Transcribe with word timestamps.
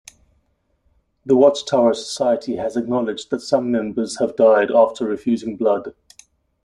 The 1.27 1.35
Watch 1.35 1.63
Tower 1.67 1.93
Society 1.93 2.55
has 2.55 2.75
acknowledged 2.75 3.29
that 3.29 3.41
some 3.41 3.69
members 3.69 4.17
have 4.17 4.35
died 4.35 4.71
after 4.71 5.05
refusing 5.05 5.57
blood. 5.57 5.93